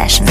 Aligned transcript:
Session. 0.00 0.26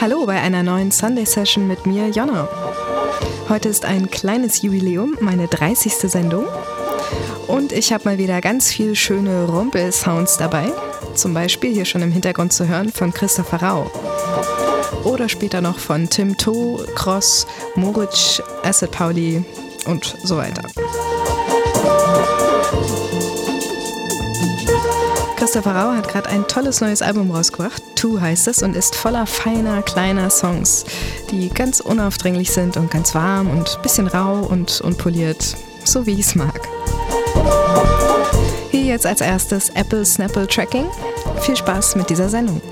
Hallo 0.00 0.26
bei 0.26 0.38
einer 0.38 0.62
neuen 0.62 0.90
Sunday 0.90 1.24
Session 1.24 1.66
mit 1.66 1.86
mir, 1.86 2.08
Jonna. 2.10 2.46
Heute 3.48 3.70
ist 3.70 3.86
ein 3.86 4.10
kleines 4.10 4.60
Jubiläum, 4.60 5.16
meine 5.20 5.48
30. 5.48 5.94
Sendung. 5.94 6.44
Und 7.46 7.72
ich 7.72 7.94
habe 7.94 8.04
mal 8.04 8.18
wieder 8.18 8.42
ganz 8.42 8.70
viel 8.70 8.94
schöne 8.94 9.46
Rumpel-Sounds 9.46 10.36
dabei. 10.36 10.70
Zum 11.14 11.32
Beispiel 11.32 11.72
hier 11.72 11.86
schon 11.86 12.02
im 12.02 12.12
Hintergrund 12.12 12.52
zu 12.52 12.68
hören 12.68 12.92
von 12.92 13.14
Christopher 13.14 13.62
Rau. 13.62 13.90
Oder 15.04 15.30
später 15.30 15.62
noch 15.62 15.78
von 15.78 16.10
Tim 16.10 16.36
To, 16.36 16.82
Cross, 16.94 17.46
Moritz, 17.76 18.42
Acid 18.62 18.90
Pauli 18.90 19.42
und 19.86 20.16
so 20.22 20.36
weiter. 20.36 20.62
Christopher 25.44 25.74
Rau 25.76 25.92
hat 25.92 26.08
gerade 26.08 26.30
ein 26.30 26.48
tolles 26.48 26.80
neues 26.80 27.02
Album 27.02 27.30
rausgebracht. 27.30 27.82
Two 27.96 28.18
heißt 28.18 28.48
es 28.48 28.62
und 28.62 28.74
ist 28.74 28.96
voller 28.96 29.26
feiner, 29.26 29.82
kleiner 29.82 30.30
Songs, 30.30 30.86
die 31.30 31.50
ganz 31.50 31.80
unaufdringlich 31.80 32.50
sind 32.50 32.78
und 32.78 32.90
ganz 32.90 33.14
warm 33.14 33.50
und 33.50 33.76
ein 33.76 33.82
bisschen 33.82 34.06
rau 34.06 34.38
und 34.38 34.80
unpoliert, 34.80 35.54
so 35.84 36.06
wie 36.06 36.12
ich 36.12 36.20
es 36.20 36.34
mag. 36.34 36.58
Hier 38.70 38.84
jetzt 38.84 39.04
als 39.04 39.20
erstes 39.20 39.68
Apple 39.68 40.06
Snapple 40.06 40.46
Tracking. 40.46 40.86
Viel 41.40 41.56
Spaß 41.56 41.96
mit 41.96 42.08
dieser 42.08 42.30
Sendung. 42.30 42.62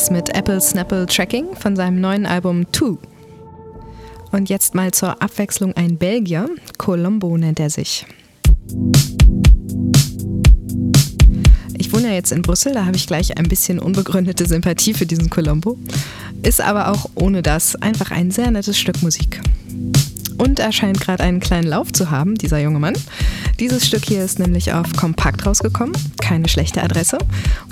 Das 0.00 0.10
mit 0.10 0.34
Apple 0.34 0.58
Snapple 0.62 1.04
Tracking 1.04 1.54
von 1.54 1.76
seinem 1.76 2.00
neuen 2.00 2.24
Album 2.24 2.64
Two. 2.72 2.96
Und 4.32 4.48
jetzt 4.48 4.74
mal 4.74 4.92
zur 4.92 5.20
Abwechslung 5.20 5.74
ein 5.74 5.98
Belgier, 5.98 6.48
Colombo 6.78 7.36
nennt 7.36 7.60
er 7.60 7.68
sich. 7.68 8.06
Ich 11.76 11.92
wohne 11.92 12.08
ja 12.08 12.14
jetzt 12.14 12.32
in 12.32 12.40
Brüssel, 12.40 12.72
da 12.72 12.86
habe 12.86 12.96
ich 12.96 13.06
gleich 13.06 13.36
ein 13.36 13.46
bisschen 13.46 13.78
unbegründete 13.78 14.46
Sympathie 14.46 14.94
für 14.94 15.04
diesen 15.04 15.28
Colombo. 15.28 15.76
Ist 16.42 16.62
aber 16.62 16.88
auch 16.88 17.10
ohne 17.14 17.42
das 17.42 17.76
einfach 17.76 18.10
ein 18.10 18.30
sehr 18.30 18.50
nettes 18.50 18.78
Stück 18.78 19.02
Musik. 19.02 19.42
Und 20.38 20.60
er 20.60 20.72
scheint 20.72 20.98
gerade 20.98 21.22
einen 21.22 21.40
kleinen 21.40 21.68
Lauf 21.68 21.92
zu 21.92 22.10
haben, 22.10 22.36
dieser 22.36 22.58
junge 22.58 22.78
Mann. 22.78 22.94
Dieses 23.58 23.86
Stück 23.86 24.06
hier 24.06 24.24
ist 24.24 24.38
nämlich 24.38 24.72
auf 24.72 24.96
Kompakt 24.96 25.44
rausgekommen, 25.44 25.94
keine 26.30 26.48
schlechte 26.48 26.80
Adresse. 26.80 27.18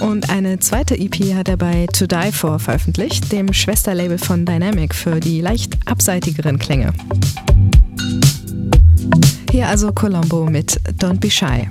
Und 0.00 0.30
eine 0.30 0.58
zweite 0.58 0.98
EP 0.98 1.32
hat 1.36 1.48
er 1.48 1.56
bei 1.56 1.86
To 1.92 2.08
Die 2.08 2.32
For 2.32 2.58
veröffentlicht, 2.58 3.30
dem 3.30 3.52
Schwesterlabel 3.52 4.18
von 4.18 4.44
Dynamic 4.44 4.96
für 4.96 5.20
die 5.20 5.40
leicht 5.40 5.78
abseitigeren 5.84 6.58
Klänge. 6.58 6.92
Hier 9.52 9.68
also 9.68 9.92
Colombo 9.92 10.46
mit 10.46 10.80
Don't 10.98 11.20
Be 11.20 11.30
Shy. 11.30 11.68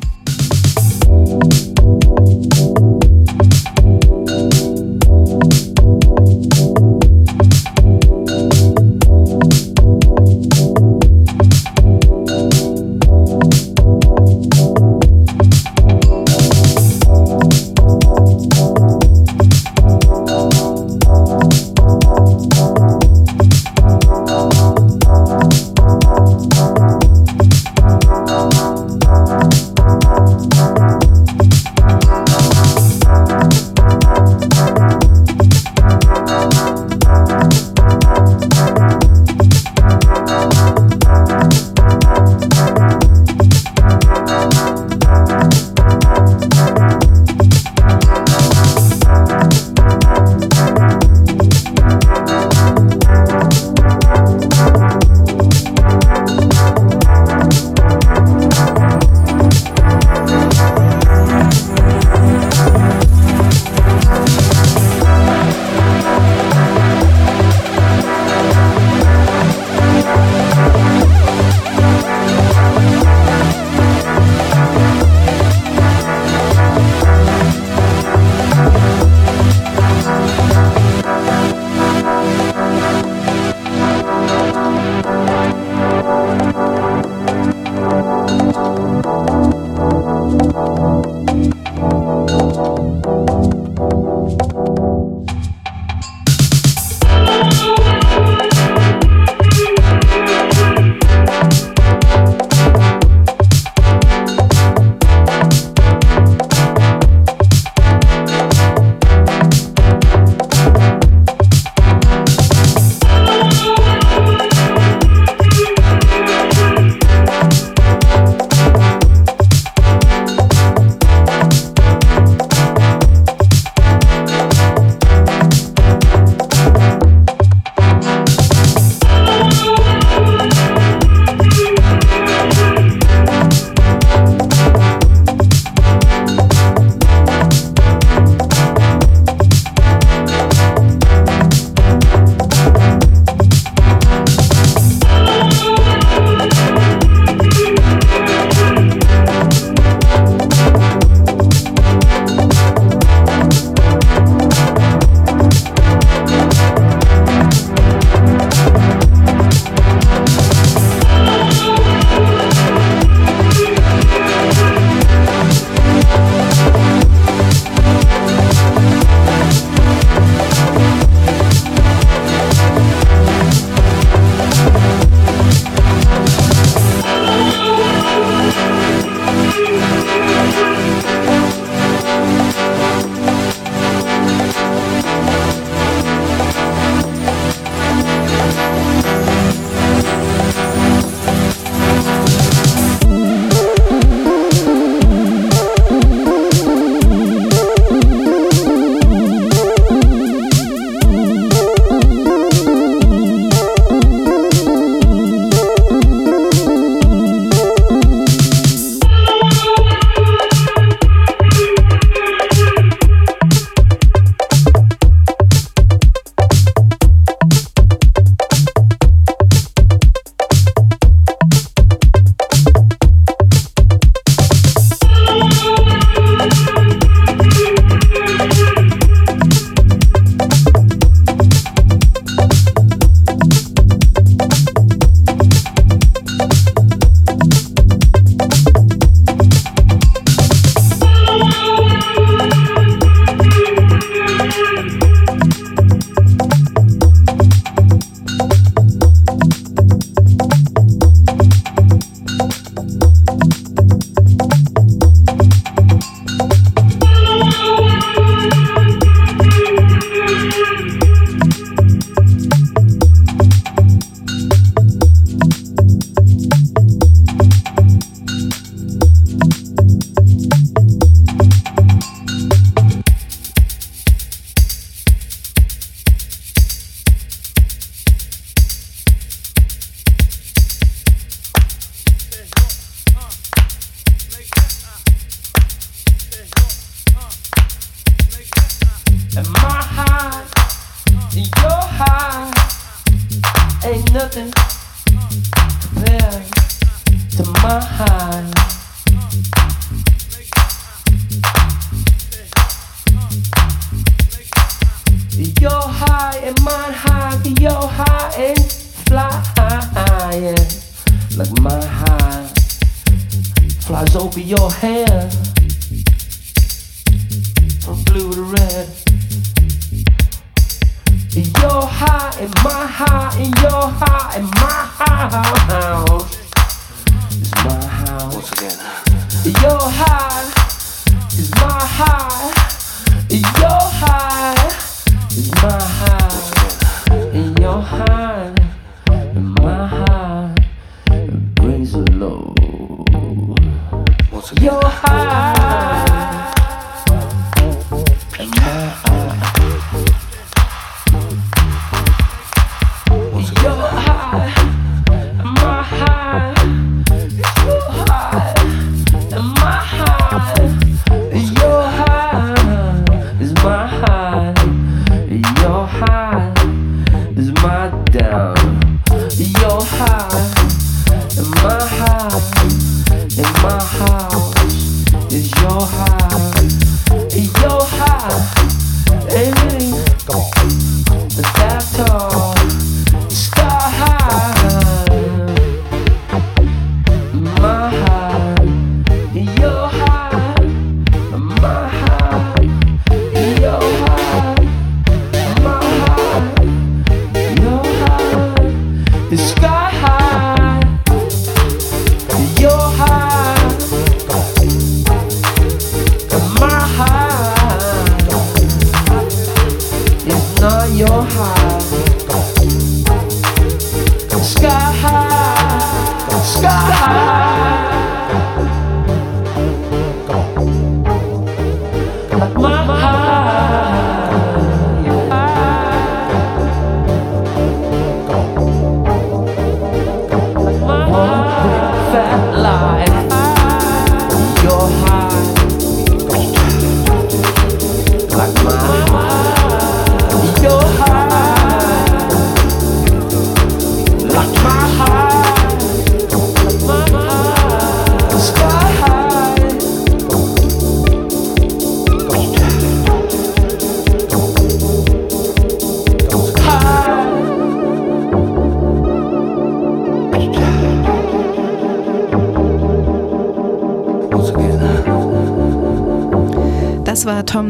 heart. 297.83 298.06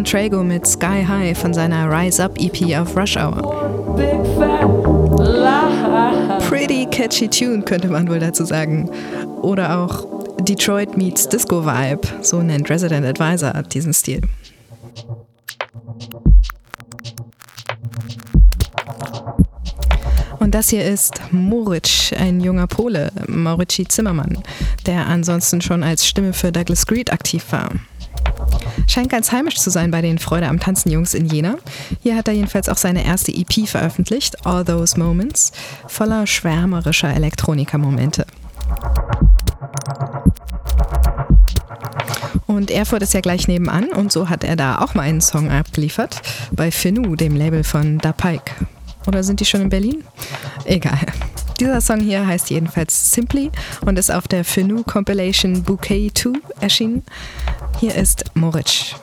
Trago 0.10 0.42
mit 0.42 0.66
Sky 0.66 1.04
High 1.06 1.38
von 1.38 1.54
seiner 1.54 1.92
Rise 1.92 2.24
Up 2.24 2.40
EP 2.40 2.80
auf 2.80 2.96
Rush 2.96 3.18
Hour. 3.18 3.42
Pretty 6.48 6.86
catchy 6.86 7.28
Tune 7.28 7.62
könnte 7.62 7.90
man 7.90 8.08
wohl 8.08 8.20
dazu 8.20 8.46
sagen. 8.46 8.90
Oder 9.42 9.80
auch 9.80 10.08
Detroit 10.40 10.96
meets 10.96 11.28
Disco 11.28 11.66
Vibe, 11.66 12.08
so 12.22 12.42
nennt 12.42 12.70
Resident 12.70 13.06
Advisor 13.06 13.62
diesen 13.64 13.94
Stil. 13.94 14.22
Und 20.40 20.56
das 20.56 20.70
hier 20.70 20.86
ist 20.86 21.20
Moritz, 21.32 22.14
ein 22.18 22.40
junger 22.40 22.68
Pole, 22.68 23.12
Maurici 23.28 23.86
Zimmermann, 23.86 24.38
der 24.86 25.08
ansonsten 25.08 25.60
schon 25.60 25.84
als 25.84 26.08
Stimme 26.08 26.32
für 26.32 26.54
Douglas 26.54 26.86
Greed 26.86 27.12
aktiv 27.12 27.44
war. 27.52 27.72
Scheint 28.98 29.12
ganz 29.12 29.32
heimisch 29.32 29.58
zu 29.58 29.70
sein 29.70 29.92
bei 29.92 30.02
den 30.02 30.18
Freude 30.18 30.48
am 30.48 30.60
Tanzen 30.60 30.92
Jungs 30.92 31.14
in 31.14 31.28
Jena. 31.28 31.58
Hier 32.02 32.16
hat 32.16 32.28
er 32.28 32.34
jedenfalls 32.34 32.68
auch 32.68 32.78
seine 32.78 33.06
erste 33.06 33.32
EP 33.32 33.68
veröffentlicht, 33.68 34.44
All 34.44 34.66
Those 34.66 34.98
Moments, 34.98 35.52
voller 35.88 36.26
schwärmerischer 36.26 37.14
Elektroniker-Momente. 37.14 38.26
Und 42.48 42.72
Erfurt 42.72 43.04
ist 43.04 43.14
ja 43.14 43.22
gleich 43.22 43.48
nebenan 43.48 43.90
und 43.90 44.12
so 44.12 44.30
hat 44.30 44.44
er 44.44 44.56
da 44.56 44.80
auch 44.80 44.96
mal 44.96 45.04
einen 45.04 45.22
Song 45.22 45.52
abgeliefert 45.52 46.20
bei 46.52 46.72
Finu, 46.72 47.16
dem 47.16 47.36
Label 47.36 47.64
von 47.64 48.00
Da 48.00 48.14
Pike. 48.14 48.52
Oder 49.06 49.22
sind 49.22 49.42
die 49.42 49.46
schon 49.46 49.62
in 49.62 49.70
Berlin? 49.70 50.04
Egal. 50.66 50.98
Dieser 51.60 51.82
Song 51.82 52.00
hier 52.00 52.26
heißt 52.26 52.50
jedenfalls 52.50 53.12
Simply 53.12 53.52
und 53.86 54.00
ist 54.00 54.12
auf 54.12 54.28
der 54.28 54.44
Finu 54.44 54.82
Compilation 54.82 55.62
Bouquet 55.62 56.12
2 56.16 56.32
erschienen. 56.62 57.04
Hier 57.80 57.94
ist 57.94 58.24
Moritz. 58.34 58.96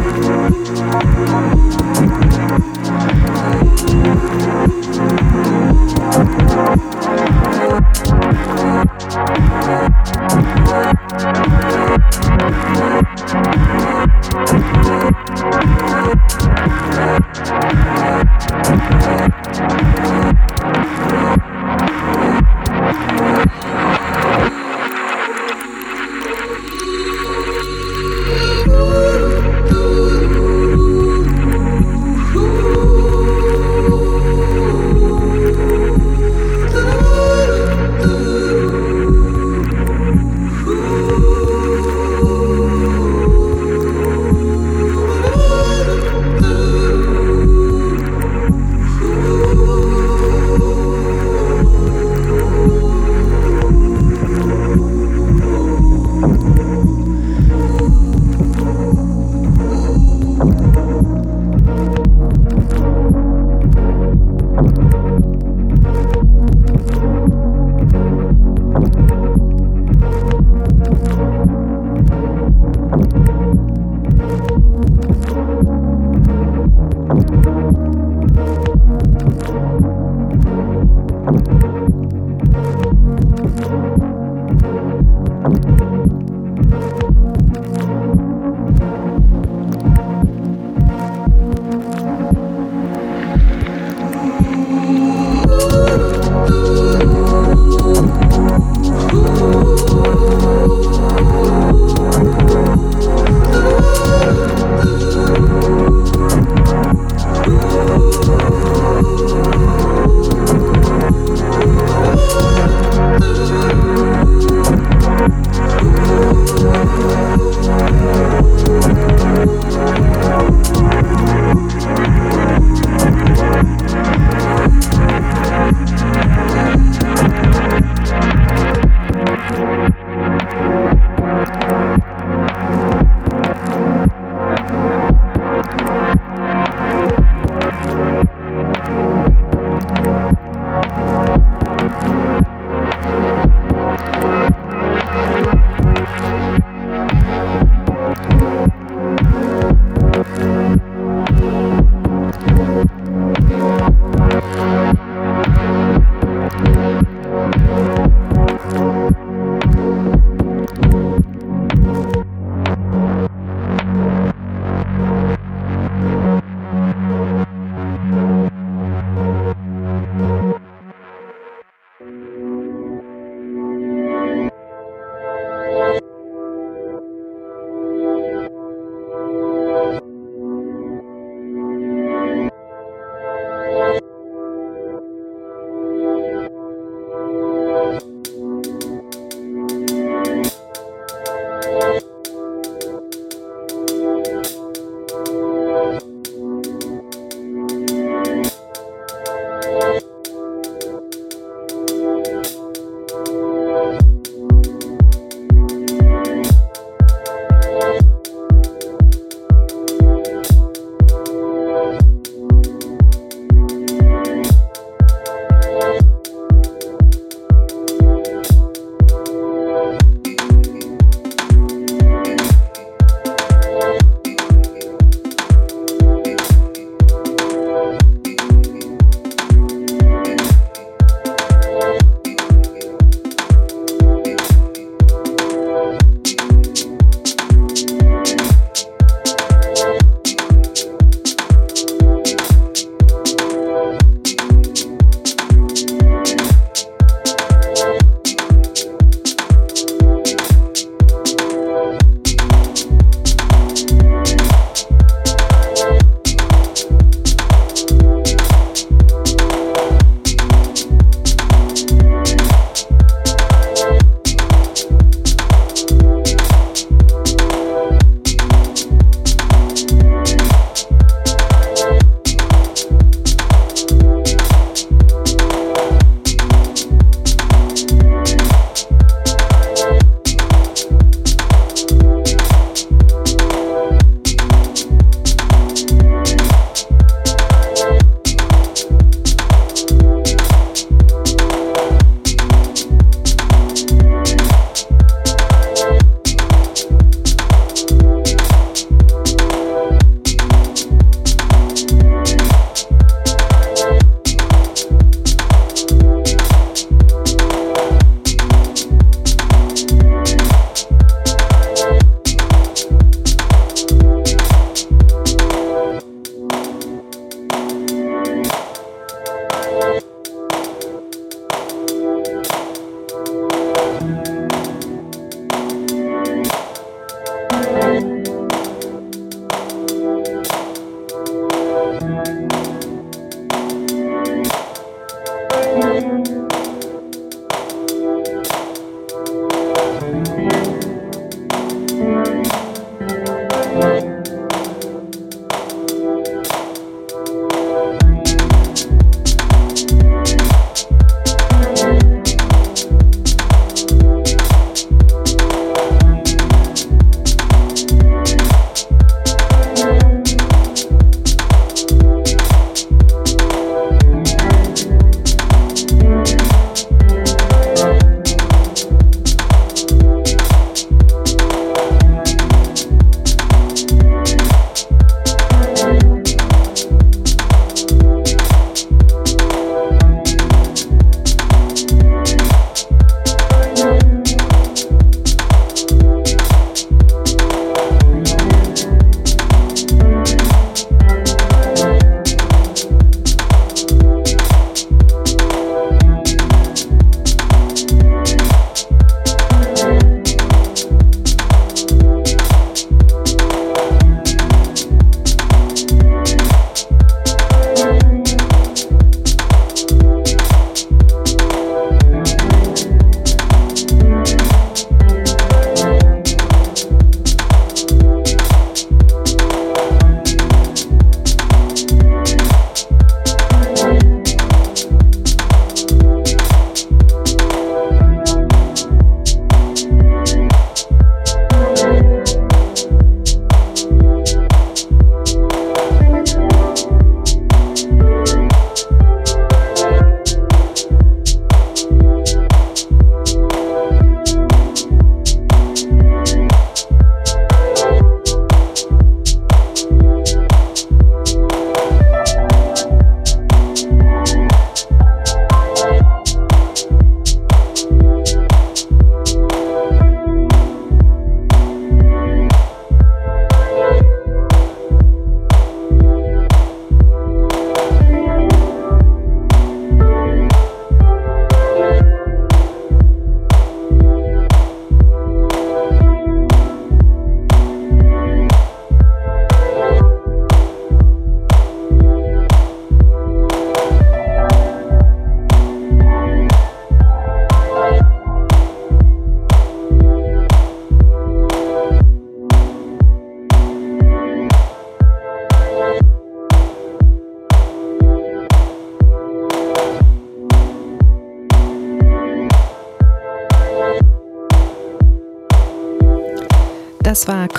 Bye. 0.00 0.29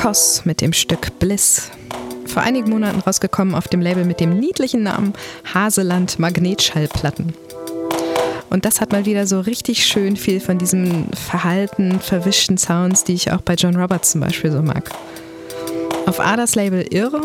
Koss 0.01 0.45
mit 0.45 0.61
dem 0.61 0.73
Stück 0.73 1.19
Bliss. 1.19 1.69
Vor 2.25 2.41
einigen 2.41 2.71
Monaten 2.71 3.01
rausgekommen 3.01 3.53
auf 3.53 3.67
dem 3.67 3.81
Label 3.81 4.03
mit 4.03 4.19
dem 4.19 4.39
niedlichen 4.39 4.81
Namen 4.81 5.13
Haseland 5.53 6.17
Magnetschallplatten. 6.17 7.35
Und 8.49 8.65
das 8.65 8.81
hat 8.81 8.91
mal 8.91 9.05
wieder 9.05 9.27
so 9.27 9.41
richtig 9.41 9.85
schön 9.85 10.17
viel 10.17 10.39
von 10.39 10.57
diesen 10.57 11.05
verhalten, 11.13 11.99
verwischten 11.99 12.57
Sounds, 12.57 13.03
die 13.03 13.13
ich 13.13 13.31
auch 13.31 13.41
bei 13.41 13.53
John 13.53 13.75
Roberts 13.75 14.13
zum 14.13 14.21
Beispiel 14.21 14.51
so 14.51 14.63
mag. 14.63 14.89
Auf 16.07 16.19
Adas 16.19 16.55
Label 16.55 16.81
Irre, 16.89 17.21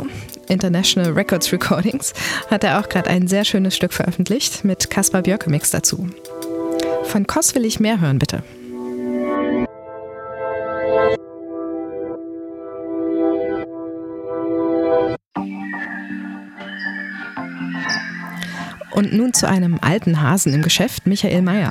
International 0.48 1.12
Records 1.12 1.50
Recordings, 1.52 2.12
hat 2.50 2.62
er 2.62 2.78
auch 2.78 2.90
gerade 2.90 3.08
ein 3.08 3.26
sehr 3.26 3.46
schönes 3.46 3.74
Stück 3.74 3.94
veröffentlicht 3.94 4.66
mit 4.66 4.90
Kaspar 4.90 5.22
Björkemix 5.22 5.70
dazu. 5.70 6.10
Von 7.04 7.26
Koss 7.26 7.54
will 7.54 7.64
ich 7.64 7.80
mehr 7.80 8.02
hören, 8.02 8.18
bitte. 8.18 8.42
Und 19.06 19.16
nun 19.16 19.32
zu 19.32 19.48
einem 19.48 19.78
alten 19.80 20.20
Hasen 20.20 20.52
im 20.52 20.62
Geschäft, 20.62 21.06
Michael 21.06 21.40
Mayer. 21.40 21.70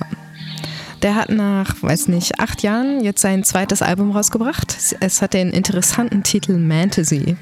Der 1.01 1.15
hat 1.15 1.29
nach, 1.29 1.75
weiß 1.81 2.07
nicht, 2.07 2.39
acht 2.39 2.63
Jahren 2.63 3.03
jetzt 3.03 3.19
sein 3.19 3.43
zweites 3.43 3.81
Album 3.81 4.11
rausgebracht. 4.11 4.77
Es 5.01 5.21
hat 5.21 5.33
den 5.33 5.49
interessanten 5.49 6.23
Titel 6.23 6.57
Mantasy. 6.57 7.35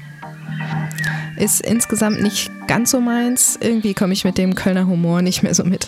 Ist 1.36 1.60
insgesamt 1.60 2.20
nicht 2.20 2.50
ganz 2.66 2.90
so 2.90 3.00
meins. 3.00 3.56
Irgendwie 3.60 3.94
komme 3.94 4.14
ich 4.14 4.24
mit 4.24 4.36
dem 4.36 4.56
Kölner 4.56 4.88
Humor 4.88 5.22
nicht 5.22 5.44
mehr 5.44 5.54
so 5.54 5.62
mit. 5.62 5.86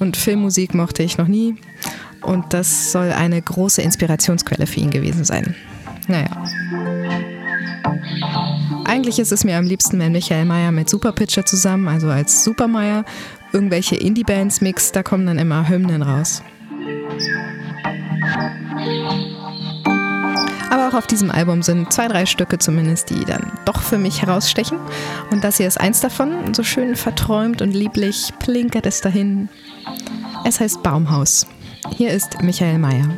Und 0.00 0.18
Filmmusik 0.18 0.74
mochte 0.74 1.02
ich 1.02 1.16
noch 1.16 1.28
nie. 1.28 1.56
Und 2.20 2.52
das 2.52 2.92
soll 2.92 3.10
eine 3.10 3.40
große 3.40 3.80
Inspirationsquelle 3.80 4.66
für 4.66 4.80
ihn 4.80 4.90
gewesen 4.90 5.24
sein. 5.24 5.54
Naja. 6.08 6.28
Eigentlich 8.84 9.18
ist 9.18 9.32
es 9.32 9.42
mir 9.42 9.56
am 9.56 9.64
liebsten, 9.64 9.98
wenn 9.98 10.12
Michael 10.12 10.44
Mayer 10.44 10.70
mit 10.70 10.88
Superpitcher 10.88 11.44
zusammen, 11.44 11.88
also 11.88 12.08
als 12.08 12.44
Supermeier, 12.44 13.04
irgendwelche 13.56 13.96
Indie-Bands 13.96 14.60
mixt, 14.60 14.94
da 14.94 15.02
kommen 15.02 15.24
dann 15.24 15.38
immer 15.38 15.66
Hymnen 15.66 16.02
raus. 16.02 16.42
Aber 20.70 20.88
auch 20.88 20.94
auf 20.94 21.06
diesem 21.06 21.30
Album 21.30 21.62
sind 21.62 21.90
zwei, 21.90 22.06
drei 22.06 22.26
Stücke 22.26 22.58
zumindest, 22.58 23.08
die 23.08 23.24
dann 23.24 23.50
doch 23.64 23.80
für 23.80 23.96
mich 23.96 24.20
herausstechen. 24.20 24.78
Und 25.30 25.42
das 25.42 25.56
hier 25.56 25.68
ist 25.68 25.80
eins 25.80 26.00
davon, 26.02 26.52
so 26.52 26.62
schön 26.62 26.96
verträumt 26.96 27.62
und 27.62 27.72
lieblich 27.72 28.30
plinkert 28.40 28.84
es 28.84 29.00
dahin. 29.00 29.48
Es 30.44 30.60
heißt 30.60 30.82
Baumhaus. 30.82 31.46
Hier 31.96 32.10
ist 32.10 32.42
Michael 32.42 32.78
Mayer. 32.78 33.08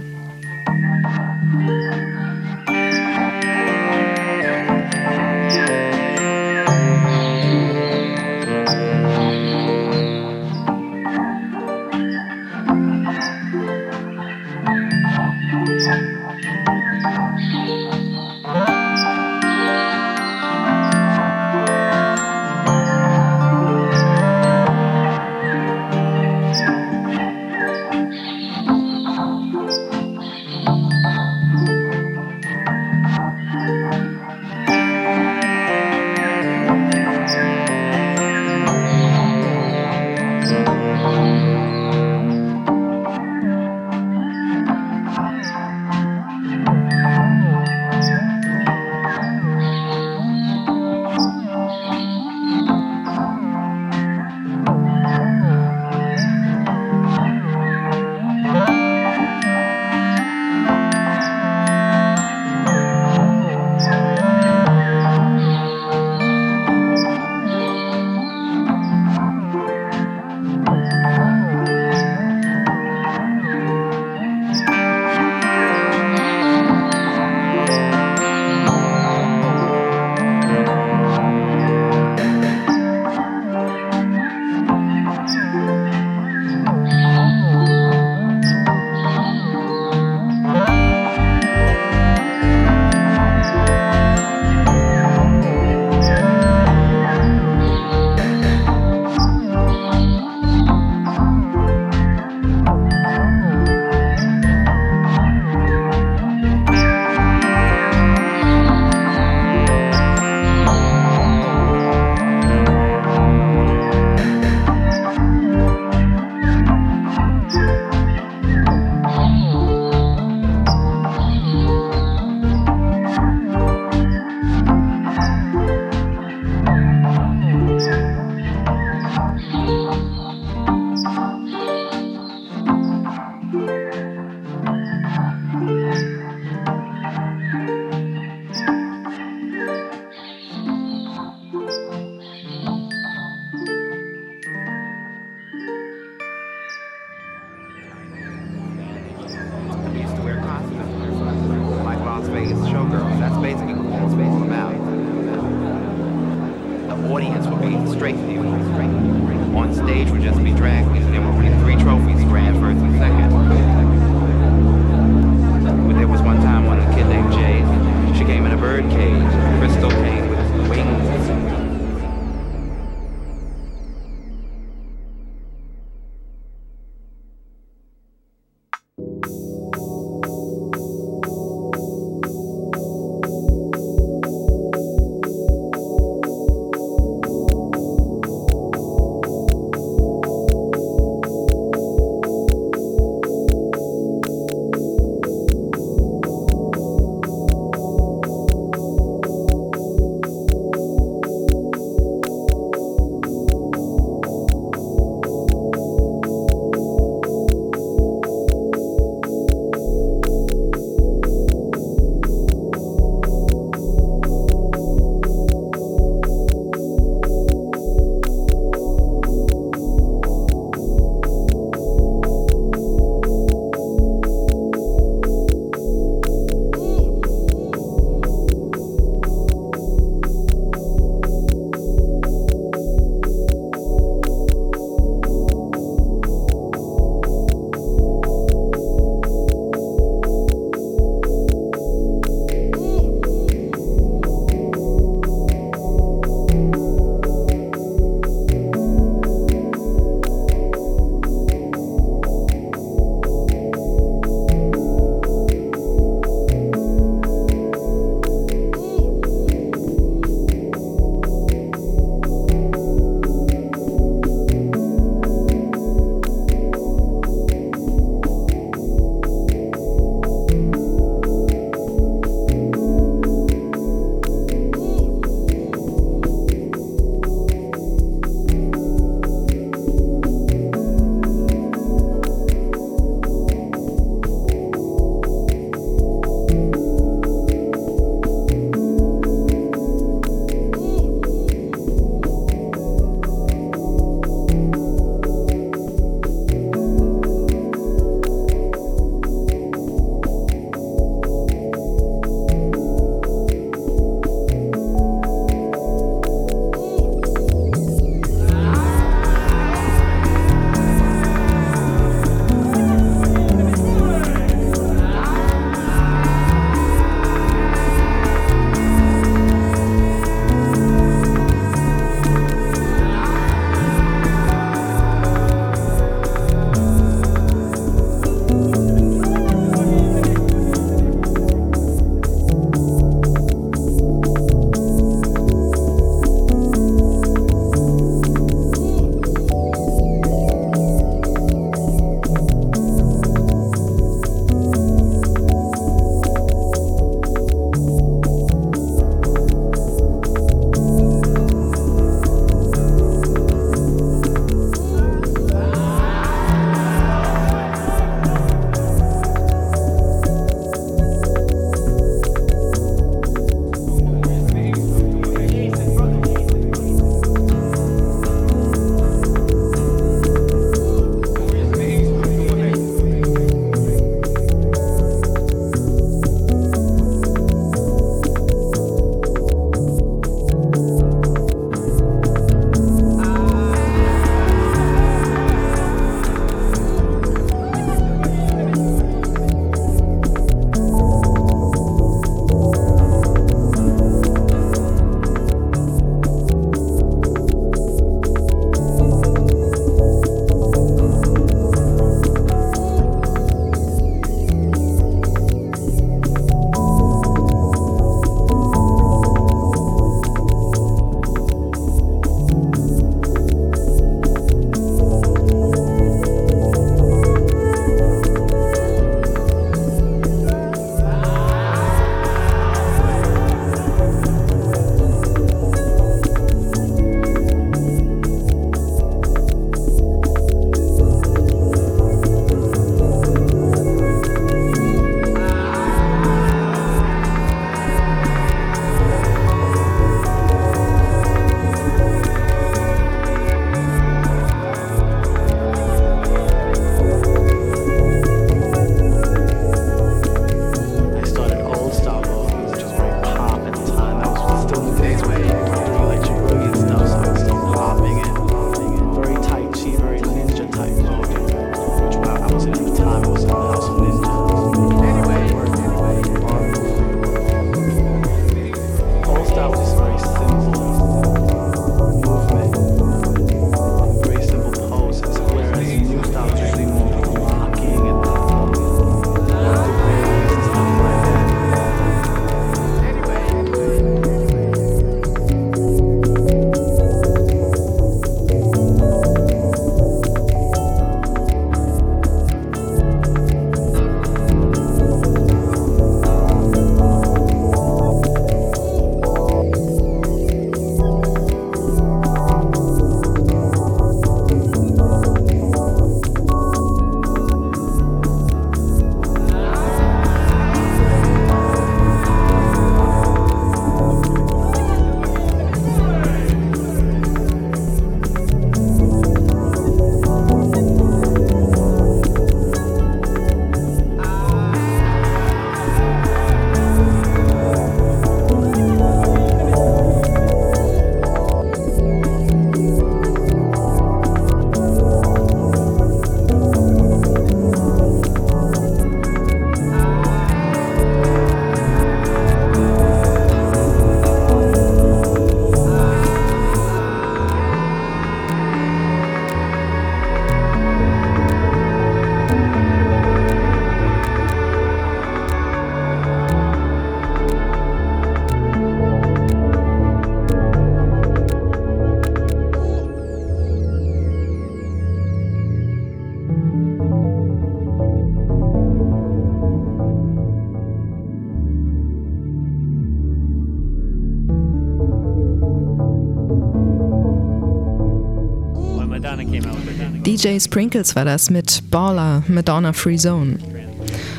DJ 580.38 580.60
Sprinkles 580.60 581.16
war 581.16 581.24
das 581.24 581.50
mit 581.50 581.90
Baller 581.90 582.44
Madonna 582.46 582.92
Free 582.92 583.16
Zone. 583.16 583.58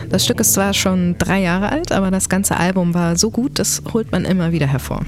Das 0.10 0.24
Stück 0.24 0.39
ist 0.39 0.54
zwar 0.54 0.74
schon 0.74 1.18
drei 1.18 1.41
Jahre 1.41 1.74
alt, 1.74 1.91
aber 1.91 2.10
das 2.10 2.30
ganze 2.30 2.56
Album 2.56 2.93
war 2.93 3.18
so 3.18 3.30
gut, 3.30 3.60
das 3.60 3.82
holt 3.91 4.10
man 4.10 4.24
immer 4.24 4.54
wieder 4.54 4.68
hervor. 4.68 5.06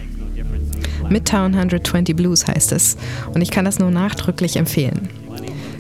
Midtown 1.08 1.56
120 1.56 2.14
Blues 2.14 2.46
heißt 2.46 2.74
es 2.74 2.98
und 3.34 3.42
ich 3.42 3.52
kann 3.52 3.64
das 3.64 3.80
nur 3.80 3.90
nachdrücklich 3.90 4.58
empfehlen. 4.58 5.08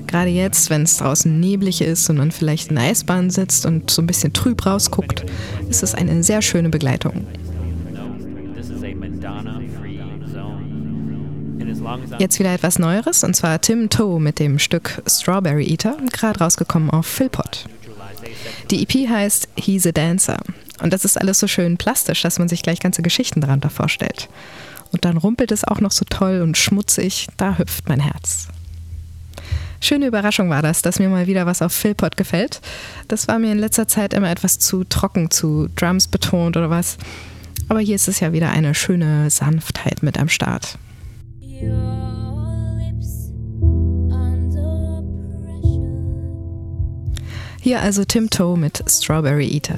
Gerade 0.07 0.29
jetzt, 0.29 0.69
wenn 0.69 0.83
es 0.83 0.95
draußen 0.95 1.37
neblig 1.37 1.81
ist 1.81 2.09
und 2.09 2.15
man 2.15 2.31
vielleicht 2.31 2.69
in 2.69 2.77
der 2.77 2.85
Eisbahn 2.85 3.31
sitzt 3.31 3.65
und 3.65 3.91
so 3.91 4.01
ein 4.01 4.07
bisschen 4.07 4.31
trüb 4.31 4.65
rausguckt, 4.65 5.25
ist 5.69 5.83
es 5.83 5.93
eine 5.93 6.23
sehr 6.23 6.41
schöne 6.41 6.69
Begleitung. 6.69 7.27
Jetzt 12.21 12.37
wieder 12.37 12.53
etwas 12.53 12.77
Neueres 12.77 13.23
und 13.23 13.35
zwar 13.35 13.59
Tim 13.61 13.89
Toe 13.89 14.19
mit 14.19 14.37
dem 14.37 14.59
Stück 14.59 15.01
Strawberry 15.07 15.65
Eater, 15.65 15.97
gerade 16.13 16.37
rausgekommen 16.37 16.91
auf 16.91 17.07
Philpot. 17.07 17.65
Die 18.69 18.83
EP 18.83 19.09
heißt 19.09 19.47
He's 19.55 19.87
a 19.87 19.91
Dancer 19.91 20.37
und 20.83 20.93
das 20.93 21.03
ist 21.03 21.19
alles 21.19 21.39
so 21.39 21.47
schön 21.47 21.77
plastisch, 21.77 22.21
dass 22.21 22.37
man 22.37 22.47
sich 22.47 22.61
gleich 22.61 22.79
ganze 22.79 23.01
Geschichten 23.01 23.41
darunter 23.41 23.71
vorstellt. 23.71 24.29
Und 24.91 25.03
dann 25.03 25.17
rumpelt 25.17 25.51
es 25.51 25.63
auch 25.63 25.79
noch 25.79 25.89
so 25.89 26.05
toll 26.07 26.41
und 26.43 26.59
schmutzig, 26.59 27.27
da 27.37 27.57
hüpft 27.57 27.89
mein 27.89 28.01
Herz. 28.01 28.49
Schöne 29.79 30.05
Überraschung 30.05 30.51
war 30.51 30.61
das, 30.61 30.83
dass 30.83 30.99
mir 30.99 31.09
mal 31.09 31.25
wieder 31.25 31.47
was 31.47 31.63
auf 31.63 31.73
Philpot 31.73 32.17
gefällt. 32.17 32.61
Das 33.07 33.27
war 33.27 33.39
mir 33.39 33.51
in 33.51 33.57
letzter 33.57 33.87
Zeit 33.87 34.13
immer 34.13 34.29
etwas 34.29 34.59
zu 34.59 34.83
trocken, 34.83 35.31
zu 35.31 35.69
Drums 35.75 36.07
betont 36.07 36.55
oder 36.55 36.69
was. 36.69 36.97
Aber 37.67 37.79
hier 37.79 37.95
ist 37.95 38.07
es 38.07 38.19
ja 38.19 38.31
wieder 38.31 38.51
eine 38.51 38.75
schöne 38.75 39.31
Sanftheit 39.31 40.03
mit 40.03 40.19
am 40.19 40.29
Start. 40.29 40.77
Hier 47.63 47.79
also 47.79 48.03
Tim 48.03 48.29
Toe 48.29 48.57
mit 48.57 48.83
Strawberry 48.89 49.47
Eater. 49.47 49.77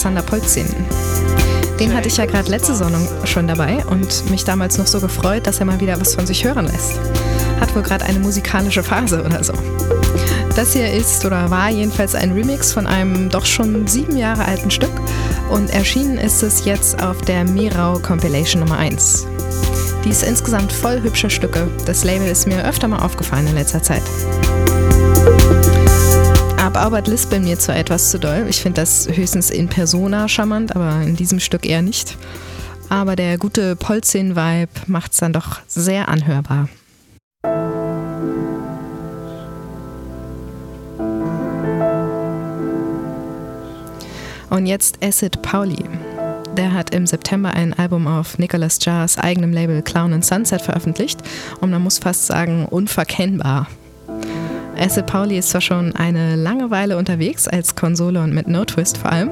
Alexander 0.00 0.22
Polzin. 0.22 0.64
Den 1.78 1.94
hatte 1.94 2.08
ich 2.08 2.16
ja 2.16 2.24
gerade 2.24 2.50
letzte 2.50 2.74
Saison 2.74 3.06
schon 3.24 3.46
dabei 3.46 3.84
und 3.84 4.30
mich 4.30 4.44
damals 4.44 4.78
noch 4.78 4.86
so 4.86 4.98
gefreut, 4.98 5.46
dass 5.46 5.60
er 5.60 5.66
mal 5.66 5.78
wieder 5.78 6.00
was 6.00 6.14
von 6.14 6.26
sich 6.26 6.42
hören 6.42 6.64
lässt. 6.64 6.98
Hat 7.60 7.76
wohl 7.76 7.82
gerade 7.82 8.06
eine 8.06 8.18
musikalische 8.18 8.82
Phase 8.82 9.22
oder 9.22 9.44
so. 9.44 9.52
Das 10.56 10.72
hier 10.72 10.90
ist 10.90 11.26
oder 11.26 11.50
war 11.50 11.68
jedenfalls 11.68 12.14
ein 12.14 12.32
Remix 12.32 12.72
von 12.72 12.86
einem 12.86 13.28
doch 13.28 13.44
schon 13.44 13.86
sieben 13.86 14.16
Jahre 14.16 14.46
alten 14.46 14.70
Stück 14.70 14.92
und 15.50 15.68
erschienen 15.68 16.16
ist 16.16 16.42
es 16.42 16.64
jetzt 16.64 17.02
auf 17.02 17.20
der 17.20 17.44
Mirau 17.44 17.98
Compilation 17.98 18.60
Nummer 18.60 18.78
1. 18.78 19.26
Die 20.06 20.08
ist 20.08 20.22
insgesamt 20.22 20.72
voll 20.72 21.02
hübscher 21.02 21.28
Stücke. 21.28 21.68
Das 21.84 22.04
Label 22.04 22.26
ist 22.26 22.46
mir 22.46 22.64
öfter 22.66 22.88
mal 22.88 23.00
aufgefallen 23.00 23.48
in 23.48 23.54
letzter 23.54 23.82
Zeit. 23.82 24.02
Ab 26.70 26.84
Albert 26.84 27.08
Lispeln 27.08 27.42
mir 27.42 27.58
zwar 27.58 27.74
etwas 27.74 28.10
zu 28.12 28.20
doll. 28.20 28.46
Ich 28.48 28.60
finde 28.60 28.80
das 28.80 29.08
höchstens 29.08 29.50
in 29.50 29.66
Persona 29.66 30.28
charmant, 30.28 30.76
aber 30.76 31.02
in 31.02 31.16
diesem 31.16 31.40
Stück 31.40 31.66
eher 31.66 31.82
nicht. 31.82 32.16
Aber 32.88 33.16
der 33.16 33.38
gute 33.38 33.74
Polzin-Vibe 33.74 34.70
macht 34.86 35.10
es 35.10 35.18
dann 35.18 35.32
doch 35.32 35.58
sehr 35.66 36.08
anhörbar. 36.08 36.68
Und 44.48 44.66
jetzt 44.66 45.02
Acid 45.02 45.42
Pauli. 45.42 45.84
Der 46.56 46.72
hat 46.72 46.94
im 46.94 47.04
September 47.08 47.52
ein 47.52 47.76
Album 47.76 48.06
auf 48.06 48.38
Nicholas 48.38 48.78
Jars 48.80 49.18
eigenem 49.18 49.52
Label 49.52 49.82
Clown 49.82 50.12
and 50.12 50.24
Sunset 50.24 50.62
veröffentlicht 50.62 51.18
und 51.60 51.72
man 51.72 51.82
muss 51.82 51.98
fast 51.98 52.28
sagen, 52.28 52.66
unverkennbar. 52.66 53.66
Acid 54.80 55.04
Pauli 55.04 55.36
ist 55.36 55.50
zwar 55.50 55.60
schon 55.60 55.94
eine 55.94 56.36
lange 56.36 56.70
Weile 56.70 56.96
unterwegs 56.96 57.46
als 57.46 57.76
Konsole 57.76 58.22
und 58.22 58.32
mit 58.32 58.48
No 58.48 58.64
Twist 58.64 58.96
vor 58.96 59.12
allem, 59.12 59.30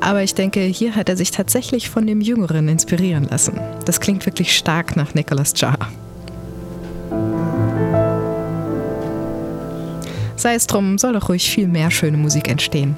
aber 0.00 0.24
ich 0.24 0.34
denke, 0.34 0.60
hier 0.62 0.96
hat 0.96 1.08
er 1.08 1.16
sich 1.16 1.30
tatsächlich 1.30 1.88
von 1.88 2.08
dem 2.08 2.20
Jüngeren 2.20 2.66
inspirieren 2.66 3.22
lassen. 3.30 3.60
Das 3.84 4.00
klingt 4.00 4.26
wirklich 4.26 4.56
stark 4.56 4.96
nach 4.96 5.14
Nicholas 5.14 5.52
Jar. 5.56 5.78
Sei 10.34 10.54
es 10.56 10.66
drum, 10.66 10.98
soll 10.98 11.12
doch 11.12 11.28
ruhig 11.28 11.48
viel 11.48 11.68
mehr 11.68 11.92
schöne 11.92 12.16
Musik 12.16 12.48
entstehen. 12.48 12.96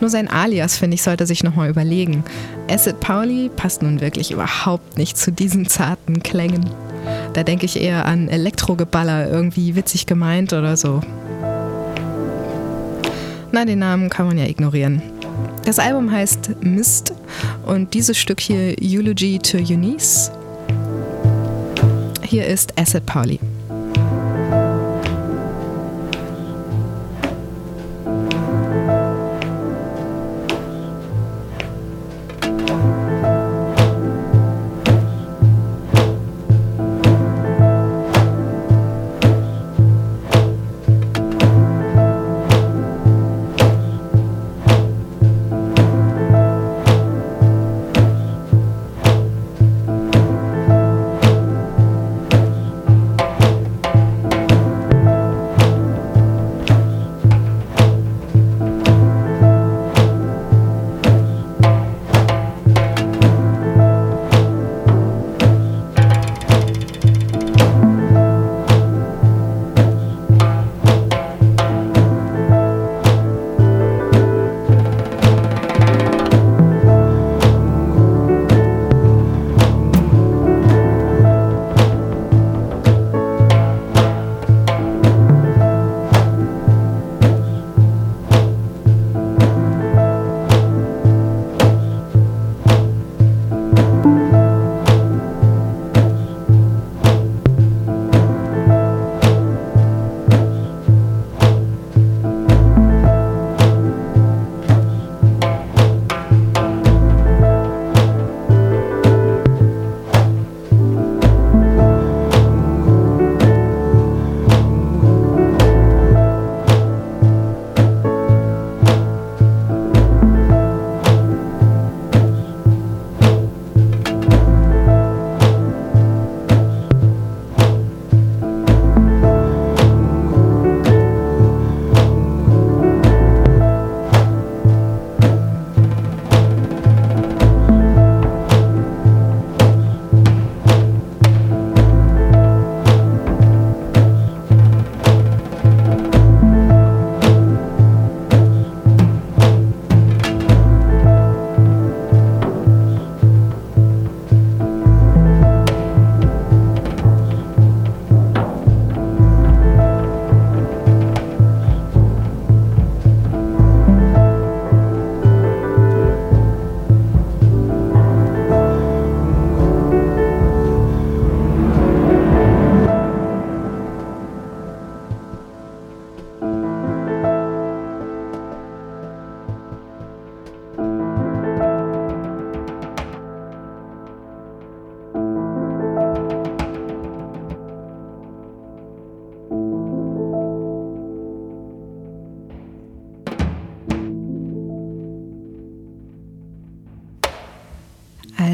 Nur 0.00 0.10
sein 0.10 0.28
Alias, 0.28 0.78
finde 0.78 0.94
ich, 0.94 1.02
sollte 1.02 1.26
sich 1.26 1.42
nochmal 1.42 1.70
überlegen. 1.70 2.22
Acid 2.70 3.00
Pauli 3.00 3.50
passt 3.54 3.82
nun 3.82 4.00
wirklich 4.00 4.30
überhaupt 4.30 4.96
nicht 4.96 5.18
zu 5.18 5.32
diesen 5.32 5.66
zarten 5.66 6.22
Klängen. 6.22 6.87
Da 7.34 7.42
denke 7.42 7.66
ich 7.66 7.80
eher 7.80 8.06
an 8.06 8.28
Elektrogeballer, 8.28 9.28
irgendwie 9.30 9.76
witzig 9.76 10.06
gemeint 10.06 10.52
oder 10.52 10.76
so. 10.76 11.00
Na, 13.52 13.64
den 13.64 13.78
Namen 13.78 14.08
kann 14.08 14.26
man 14.26 14.38
ja 14.38 14.46
ignorieren. 14.46 15.02
Das 15.64 15.78
Album 15.78 16.10
heißt 16.10 16.62
Mist 16.62 17.12
und 17.66 17.94
dieses 17.94 18.16
Stück 18.16 18.40
hier 18.40 18.74
Eulogy 18.80 19.38
to 19.38 19.58
Eunice. 19.58 20.30
Hier 22.22 22.46
ist 22.46 22.78
Acid 22.78 23.06
Pauli. 23.06 23.38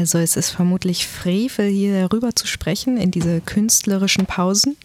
Also 0.05 0.19
es 0.19 0.37
ist 0.37 0.51
vermutlich 0.51 1.07
Frevel, 1.07 1.67
hier 1.67 2.13
rüber 2.13 2.35
zu 2.35 2.45
sprechen 2.45 2.95
in 2.95 3.09
diese 3.09 3.41
künstlerischen 3.41 4.27
Pausen. 4.27 4.77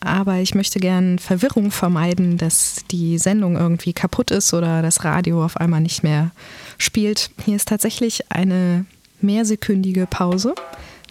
Aber 0.00 0.36
ich 0.36 0.54
möchte 0.54 0.80
gern 0.80 1.18
Verwirrung 1.18 1.70
vermeiden, 1.70 2.36
dass 2.36 2.84
die 2.90 3.16
Sendung 3.16 3.56
irgendwie 3.56 3.94
kaputt 3.94 4.30
ist 4.30 4.52
oder 4.52 4.82
das 4.82 5.02
Radio 5.02 5.42
auf 5.42 5.56
einmal 5.56 5.80
nicht 5.80 6.02
mehr 6.02 6.30
spielt. 6.76 7.30
Hier 7.46 7.56
ist 7.56 7.68
tatsächlich 7.68 8.30
eine 8.30 8.84
mehrsekündige 9.22 10.06
Pause, 10.06 10.54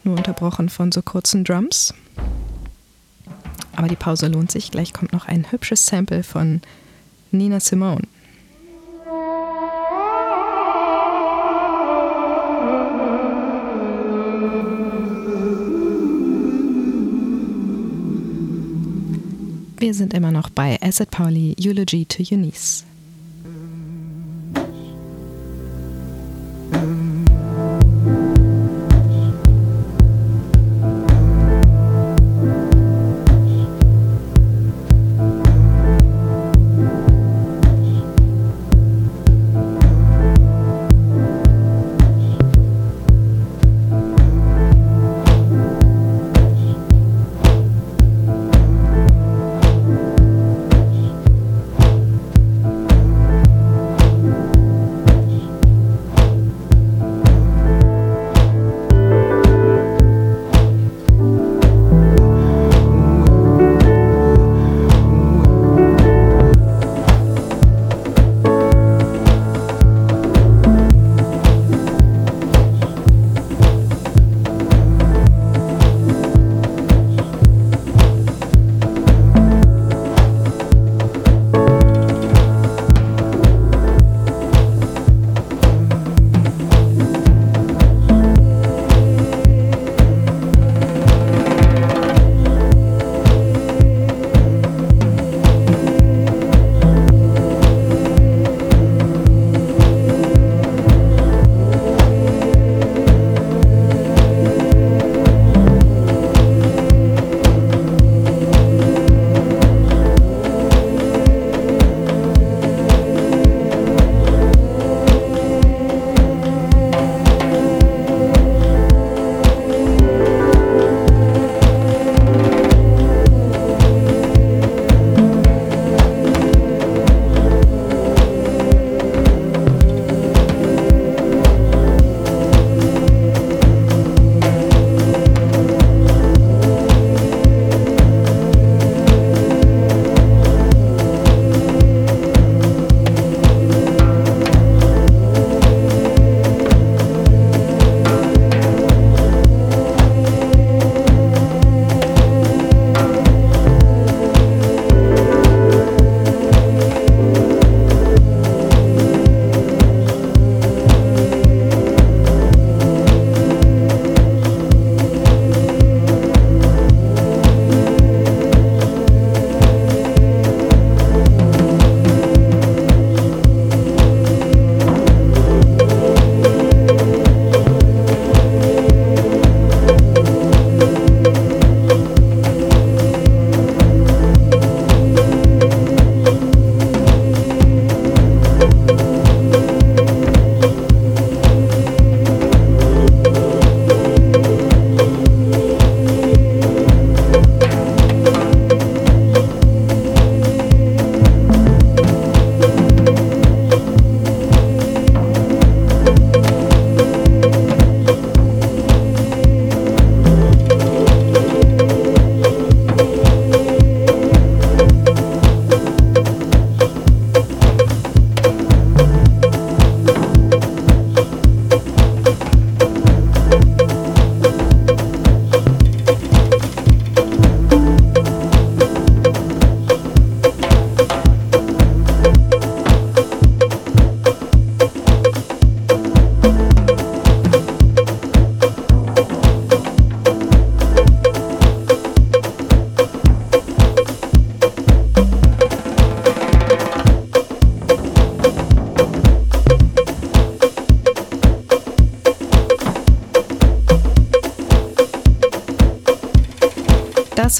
nur 0.03 0.15
unterbrochen 0.15 0.70
von 0.70 0.91
so 0.91 1.01
kurzen 1.01 1.43
Drums. 1.43 1.95
Aber 3.76 3.88
die 3.88 3.95
Pause 3.95 4.28
lohnt 4.28 4.51
sich. 4.51 4.70
Gleich 4.70 4.93
kommt 4.93 5.11
noch 5.11 5.28
ein 5.28 5.51
hübsches 5.51 5.88
Sample 5.88 6.22
von 6.22 6.61
Nina 7.32 7.59
Simone. 7.59 8.03
Wir 19.88 19.94
sind 19.94 20.14
immer 20.14 20.34
noch 20.34 20.50
bei 20.50 20.78
Acid 20.82 21.12
Pauli 21.12 21.56
Eulogy 21.58 22.06
to 22.06 22.22
Eunice. 22.22 22.84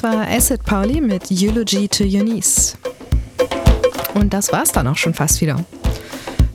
Das 0.00 0.14
war 0.14 0.28
Acid 0.28 0.62
Pauli 0.62 1.00
mit 1.00 1.24
Eulogy 1.28 1.88
to 1.88 2.04
Eunice. 2.04 2.78
Und 4.14 4.32
das 4.32 4.52
war's 4.52 4.70
dann 4.70 4.86
auch 4.86 4.96
schon 4.96 5.12
fast 5.12 5.40
wieder. 5.40 5.64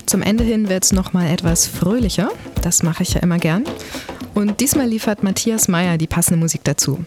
Zum 0.06 0.22
Ende 0.22 0.46
hin 0.46 0.70
wird 0.70 0.86
es 0.86 0.94
nochmal 0.94 1.30
etwas 1.30 1.68
fröhlicher. 1.68 2.32
Das 2.62 2.84
mache 2.84 3.04
ich 3.04 3.16
ja 3.16 3.20
immer 3.20 3.39
gern. 3.39 3.66
Und 4.34 4.62
diesmal 4.62 4.88
liefert 4.88 5.24
Matthias 5.24 5.68
Meyer 5.68 5.98
die 5.98 6.08
passende 6.08 6.39
Musik 6.39 6.64
dazu. 6.64 7.04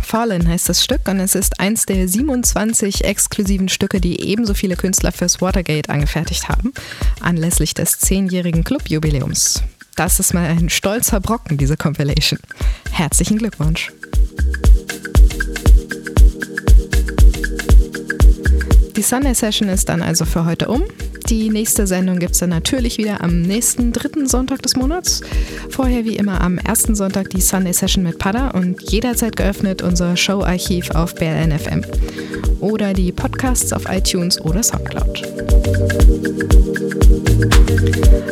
Fallen 0.00 0.46
heißt 0.46 0.68
das 0.68 0.84
Stück 0.84 1.08
und 1.08 1.18
es 1.18 1.34
ist 1.34 1.58
eins 1.58 1.86
der 1.86 2.06
27 2.06 3.02
exklusiven 3.02 3.68
Stücke, 3.68 4.00
die 4.00 4.20
ebenso 4.20 4.54
viele 4.54 4.76
Künstler 4.76 5.10
fürs 5.10 5.40
Watergate 5.40 5.90
angefertigt 5.90 6.48
haben, 6.48 6.72
anlässlich 7.20 7.74
des 7.74 7.98
zehnjährigen 7.98 8.62
Clubjubiläums. 8.62 9.64
Das 9.96 10.18
ist 10.18 10.34
mal 10.34 10.46
ein 10.46 10.70
stolzer 10.70 11.20
Brocken, 11.20 11.56
diese 11.56 11.76
Compilation. 11.76 12.40
Herzlichen 12.94 13.38
Glückwunsch. 13.38 13.90
Die 18.94 19.02
Sunday 19.02 19.34
Session 19.34 19.68
ist 19.68 19.88
dann 19.88 20.00
also 20.00 20.24
für 20.24 20.44
heute 20.44 20.68
um. 20.68 20.84
Die 21.28 21.50
nächste 21.50 21.88
Sendung 21.88 22.20
gibt 22.20 22.34
es 22.34 22.38
dann 22.38 22.50
natürlich 22.50 22.96
wieder 22.96 23.20
am 23.20 23.42
nächsten 23.42 23.90
dritten 23.92 24.28
Sonntag 24.28 24.62
des 24.62 24.76
Monats. 24.76 25.22
Vorher 25.70 26.04
wie 26.04 26.14
immer 26.14 26.40
am 26.40 26.56
ersten 26.56 26.94
Sonntag 26.94 27.30
die 27.30 27.40
Sunday 27.40 27.72
Session 27.72 28.04
mit 28.04 28.20
Pada 28.20 28.50
und 28.50 28.80
jederzeit 28.88 29.34
geöffnet 29.34 29.82
unser 29.82 30.16
Show-Archiv 30.16 30.90
auf 30.90 31.16
BLNFM 31.16 31.84
oder 32.60 32.92
die 32.92 33.10
Podcasts 33.10 33.72
auf 33.72 33.86
iTunes 33.90 34.40
oder 34.40 34.62
Soundcloud. 34.62 35.22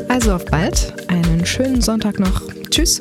Also 0.08 0.34
auf 0.34 0.44
bald, 0.44 0.94
einen 1.08 1.44
schönen 1.44 1.80
Sonntag 1.80 2.20
noch 2.20 2.42
Tschüss. 2.72 3.00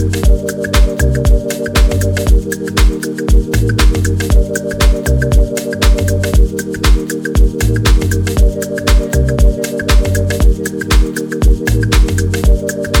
Thank 0.00 0.50
you. 0.50 0.59
Thank 0.62 1.00
Thank 12.60 13.00